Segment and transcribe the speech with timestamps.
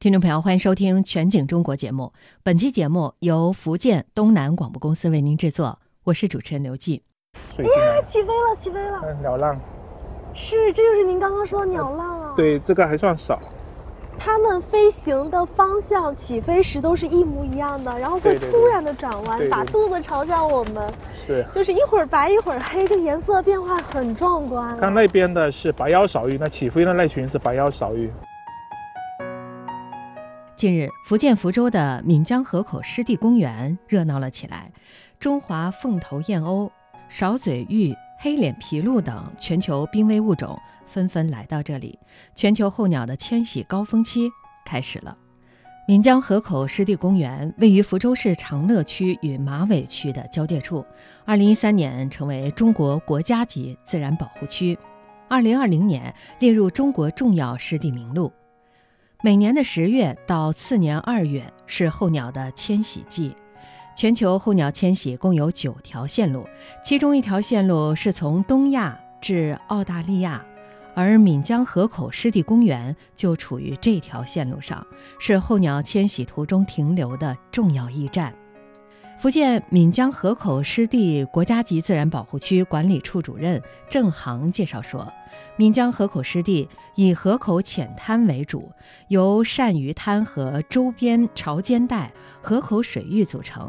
[0.00, 2.12] 听众朋友，欢迎收听《全景中国》节目。
[2.44, 7.02] 本期节目由福建东南广播公司为您制作，我是主持人刘季。
[7.58, 9.12] 哎呀，起飞了，起飞了！
[9.20, 9.58] 鸟浪，
[10.34, 13.40] 是，这就是您刚刚说的鸟浪啊。，对，这个还算少。
[14.16, 20.92] 它们飞行的方向、起飞时都是一模一样的，然后会突然的转弯，对对把肚子朝向我们，
[21.26, 24.76] 对，就是一会儿白一会儿黑，这颜色变化很壮观、啊。
[24.78, 28.08] 看那边的是白腰少玉，那起飞的那群是白腰少玉。
[30.58, 34.72] 近日，福建福州的闽江河口湿地公园热闹了起来，
[35.20, 36.68] 中华凤头燕鸥、
[37.08, 41.96] 勺嘴鹬、黑脸琵鹭等全球濒危物种纷纷来到这里，
[42.34, 44.28] 全球候鸟的迁徙高峰期
[44.66, 45.16] 开始了。
[45.86, 50.84] 闽江河口湿地公园位于福州市长乐区与马尾区的交界处
[51.26, 54.76] ，2013年成为中国国家级自然保护区
[55.28, 58.32] ，2020年列入中国重要湿地名录。
[59.20, 63.34] 每年的十月到次年二月是候鸟的迁徙季。
[63.96, 66.46] 全球候鸟迁徙共有九条线路，
[66.84, 70.40] 其中一条线路是从东亚至澳大利亚，
[70.94, 74.86] 而闽江河口湿地公园就处于这条线路上，
[75.18, 78.32] 是候鸟迁徙途中停留的重要驿站。
[79.18, 85.12] 福建闽江河口湿地国家级自然保护区管理处主任郑航介绍说，
[85.56, 88.70] 闽江河口湿地以河口浅滩为主，
[89.08, 93.68] 由鳝鱼滩和周边潮间带、河口水域组成。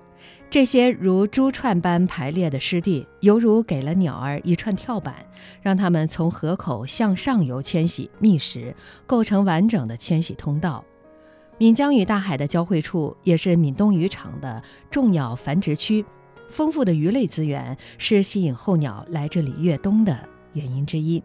[0.52, 5.16] 这些如珠串般排列的湿地，犹如给了鸟儿一串跳板，
[5.64, 8.76] 让它们从河口向上游迁徙觅食，
[9.08, 10.86] 构成完整的迁徙通道。
[11.60, 16.06] 闽江与大海的交汇处，也是闽东渔场的重要繁殖区。
[16.48, 20.18] 丰富的鱼类资源是吸引候鸟来这里越冬的
[20.54, 21.22] 原因之一。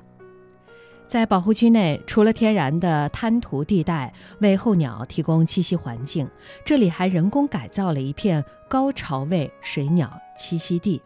[1.07, 6.29] 在保护区内，除了天然的滩涂地带为候鸟提供栖息环境，
[6.65, 11.01] 这里还人工改造了一片高潮位水鸟栖息地。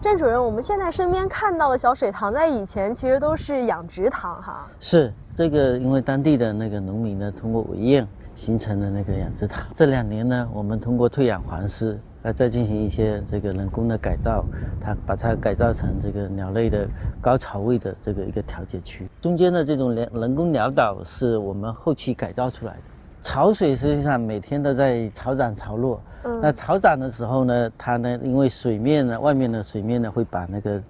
[0.00, 4.70] 郑主任，我们现在身边看到的小水塘，在以前其实都是养殖塘哈。
[4.78, 9.66] 是这个，因为当地的那个农民呢，通过围堰形成的那个养殖塘。
[9.74, 14.44] 这两年呢，我们通过退养还施，来再进行一些这个人工的改造，
[14.80, 16.86] 它把它改造成这个鸟类的
[17.20, 19.08] 高潮位的这个一个调节区。
[19.20, 22.80] 中间的这种人人工鸟岛是我们后期改造出来的。
[23.20, 30.82] 潮水实际上每天都在潮涨潮落，嗯那潮涨的时候呢，它呢因为水面呢外面的水面呢会把那个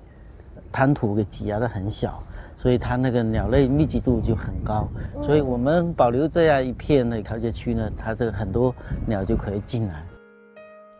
[0.70, 2.22] 滩涂给挤压的很小，
[2.62, 4.88] 所以它那个鸟类密集度就很高。
[5.20, 8.72] 所以我们保留这样一片的调节区呢，它这个很多
[9.04, 10.06] 鸟就可以进来。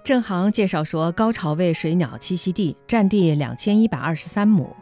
[0.03, 4.75] 郑航介绍说，高潮位水鸟栖息地占地两千一百二十三亩，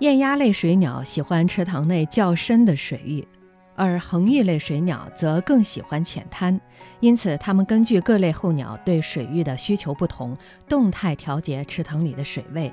[0.00, 3.26] 雁鸭类水鸟喜欢池塘内较深的水域，
[3.74, 6.60] 而恒翼类水鸟则更喜欢浅滩，
[7.00, 10.36] 因此它们根据各类候鸟对水域的需求不同，
[10.68, 12.70] 动态调节池塘里的水位。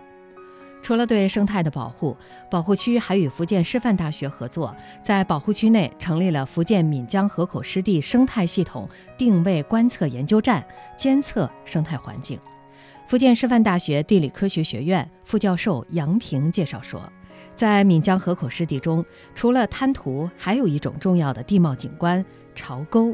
[0.85, 2.15] 除了对生态的保护，
[2.47, 8.87] 保护区还与福建师范大学合作，在保护区内成立了福建闽江河口湿地生态系统
[9.17, 10.63] 定位观测研究站，
[10.95, 12.39] 监测生态环境。
[13.07, 17.01] 福建师范大学地理科学学院副教授杨平介绍说，
[17.55, 19.03] 在闽江河口湿地中，
[19.33, 23.11] 除了滩涂，还有一种重要的地貌景观——潮沟。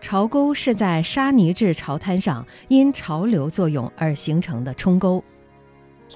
[0.00, 5.22] 潮沟是在沙泥质潮滩上因潮流作用而形成的冲沟。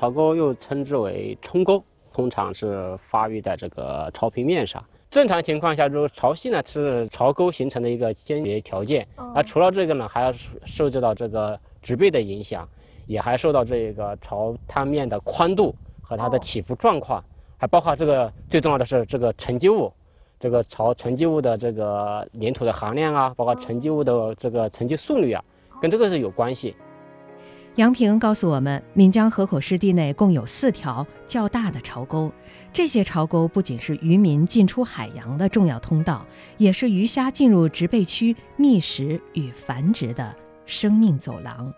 [0.00, 4.83] 潮沟又称之为冲沟，通常是发育在这个潮平面上。
[5.11, 9.06] 正常情况下，如果潮汐呢是潮沟形成的一个先决条件。
[9.19, 10.33] 哦除了这个呢，还要
[10.65, 12.66] 受制到这个植被的影响，
[13.06, 17.22] 也还受到这个潮滩面的宽度和它的哦起伏状况，
[17.59, 19.93] 还包括这个最重要的是这个沉积物，
[20.38, 25.44] 这个潮沉积物的这个粘土的含量啊，包括沉积物的这个沉积速率啊，
[25.78, 26.75] 跟这个是有关系。
[27.76, 32.31] 杨平告诉我们，闽江河口湿地内共有四条较大的潮沟，
[32.72, 36.26] 这些潮沟不仅是渔民进出海洋的重要通道，
[36.58, 40.34] 也是鱼虾进入植被区觅食与繁殖的
[40.67, 41.72] 生命走廊。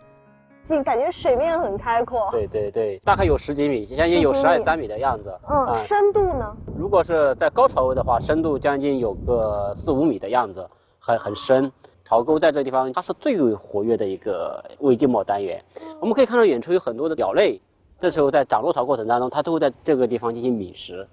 [0.65, 2.27] 近感觉水面很开阔。
[2.31, 5.33] 对对对，大概有十几米，将近有十二三米的样子。
[5.51, 6.57] 嗯，啊深度呢？
[6.75, 10.67] 如果是在高潮位的话，深度将近有个四五米的样子，
[10.99, 11.71] 很很深。
[12.05, 15.63] 潮沟在这个地方，它是最为活跃的一个微地貌单元。
[16.01, 17.61] 我们可以看到远处有很多的鸟类，
[17.99, 21.07] 这时候在涨落潮过程当中，它都会在这个地方进行觅食，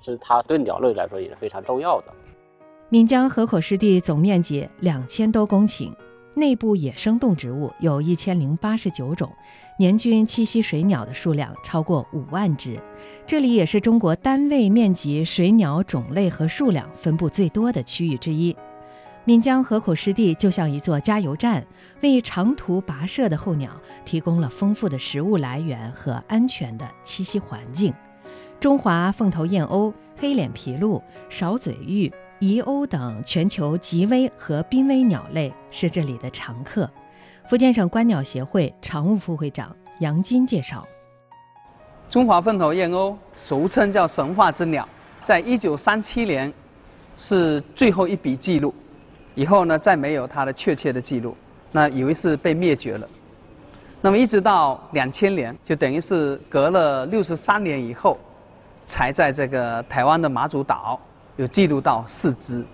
[0.00, 2.06] 其实它对鸟类来说也是非常重要的。
[2.88, 5.92] 闽江河口湿地总面积两千多公顷，
[6.36, 9.28] 内部野生动植物有一千零八十九种，
[9.78, 12.80] 年均栖息水鸟的数量超过五万只。
[13.26, 18.56] 这里也是中国单位面积水鸟种类和数量分布最多的区域之一。
[19.26, 21.66] 岷江河口湿地就像一座加油站，
[22.00, 23.72] 为长途跋涉的候鸟
[24.04, 27.92] 提供了丰富的食物来源和安全的栖息环境。
[28.60, 36.88] 中华凤头燕鸥、黑脸琵鹭、勺嘴鹬、遗鸥等全球极危和濒危鸟类是这里的常客。
[37.48, 40.86] 福建省观鸟协会常务副会长杨金介绍：
[42.08, 44.88] 中华凤头燕鸥，俗称叫神话之鸟，
[45.24, 46.52] 在一九三七年
[47.18, 48.72] 是最后一笔记录，
[49.36, 51.36] 以后呢再没有它的确切的记录，
[51.70, 53.08] 那以为是被灭绝了。
[54.00, 58.18] 那么一直到两千年，就等于是隔了六十三年以后。
[58.88, 60.96] 才在这个台湾的马祖岛
[61.34, 62.64] 有记录到四只，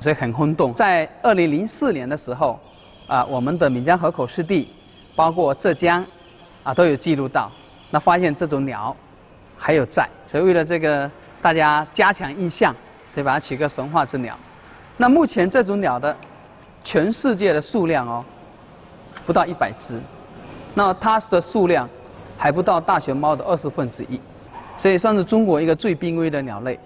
[0.00, 0.74] 所以很轰动。
[0.74, 2.58] 在二零零四年的时候，
[3.06, 4.68] 啊，我们的闽江河口湿地，
[5.14, 6.04] 包括浙江，
[6.64, 7.52] 啊，都有记录到。
[7.88, 8.96] 那发现这种鸟
[9.56, 11.08] 还有在，所以为了这个
[11.40, 12.74] 大家加强印象，
[13.14, 14.36] 所以把它取个神话之鸟。
[15.00, 16.14] 那目前这种鸟的
[16.84, 18.22] 全世界的数量哦，
[19.24, 19.98] 不到一百只，
[20.74, 21.88] 那它的数量
[22.36, 24.20] 还不到大熊猫的二十分之一。
[24.76, 26.78] 所以算是中国一个最濒危的鸟类。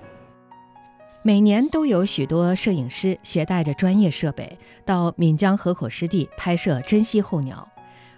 [1.22, 7.66] 每年都有许多摄影师携带着专业设备到闽江河口湿地拍摄珍稀候鸟。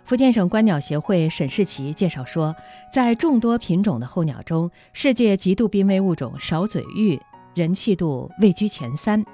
[0.05, 2.55] 福建省观鸟协会沈世奇介绍说，
[2.93, 7.19] 在众多品种的候鸟中，世界极度濒危物种少嘴鹬
[7.55, 9.25] 人气度位居前三。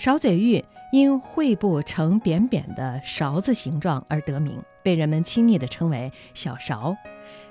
[0.00, 6.96] 勺嘴鹬因喙部呈扁扁的勺子形状而得名，被人们亲昵地称为“小勺”。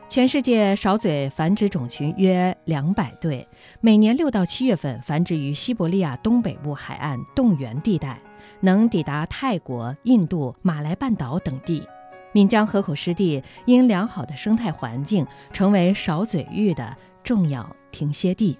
[0.10, 3.48] 全世界勺嘴繁殖种群约两百对，
[3.82, 8.20] 每年六到七月份繁殖于西伯利亚东北部海岸冻原地带，
[8.62, 11.88] 能抵达泰国、印度、马来半岛等地。
[12.34, 15.24] 岷江河口湿地因良好的生态环境，
[15.54, 18.58] 成为勺嘴鹬的重要停歇地。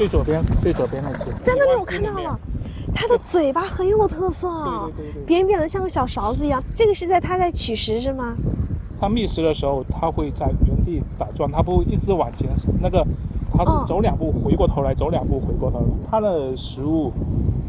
[0.00, 2.40] 最左边，最左边那只，在那里我看到了。
[2.94, 4.50] 它的嘴巴很有特色，
[5.26, 6.64] 扁扁的像个小勺子一样。
[6.74, 8.34] 这个是在它在取食是吗？
[8.98, 12.48] 它觅食的时候，它会在原地打转，它不会一直往前。
[12.80, 13.06] 那个
[13.52, 15.84] 它是走两步回过头来，走两步回过头来。
[16.10, 17.12] 它的食物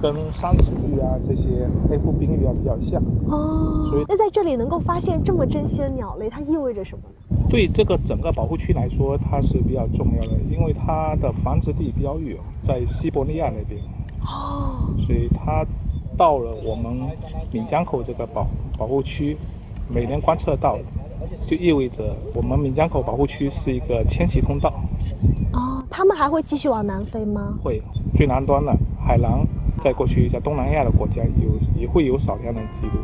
[0.01, 3.03] 跟三齿鱼啊这些黑腹滨鱼啊比较像。
[3.27, 7.15] 哦，所以那在这里能够发现这么珍稀的鸟类，它意味着什么呢？
[7.51, 13.77] 对这个整个保护区来说，它是比较重要的，因为它的繁殖地比较远，在西伯利亚那边。
[14.21, 15.65] 哦，所以它
[16.17, 16.93] 到了我们
[17.51, 19.35] 闽江口这个保保护区，
[19.89, 20.77] 每年观测到，
[21.45, 24.71] 就意味着我们闽江口保护区是一个迁徙通道。
[25.51, 27.57] 哦，他们还会继续往南飞吗？
[27.61, 27.81] 会，
[28.15, 28.73] 最南端的
[29.05, 29.45] 海南，
[29.83, 33.01] 在过去在东南亚的国家有也会有少量的记录。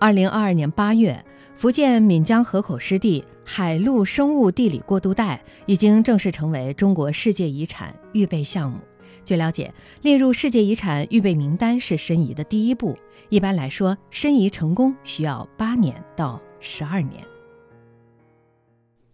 [0.00, 1.22] 二零二二年八月，
[1.58, 8.78] 福建闽江河口湿地海陆生物地理过渡带已经正式成为中国世界遗产预备项目。
[9.24, 12.96] 据了解，列入世界遗产预备名单是申遗的第一步。
[13.28, 17.24] 一般来说，申遗成功需要八年到十二年。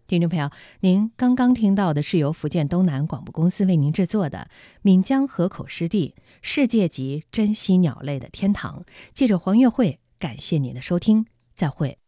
[0.06, 0.50] 听众朋友，
[0.80, 4.50] 您刚刚听到的是由福建东南广播公司为您制作的
[4.82, 8.80] 《闽江河口湿地世界级珍稀鸟类的天堂》。
[9.14, 11.24] 记者黄月慧，感谢您的收听，
[11.56, 12.03] 再会。